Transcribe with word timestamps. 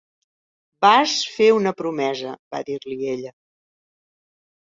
"Vas 0.85 1.17
fer 1.33 1.49
una 1.57 1.73
promesa", 1.81 2.33
va 2.55 2.63
dir-li 2.71 2.97
ella. 3.13 3.35